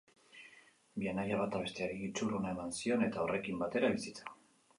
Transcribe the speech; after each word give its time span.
Bi 1.03 1.11
anaia, 1.11 1.35
batak 1.41 1.65
besteari 1.65 1.99
giltzurruna 1.99 2.55
eman 2.57 2.73
zion 2.79 3.07
eta 3.11 3.23
horrekin 3.27 3.63
batera, 3.65 3.93
bizitza. 3.99 4.35